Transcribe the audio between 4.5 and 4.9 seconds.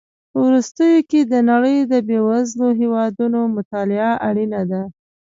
ده.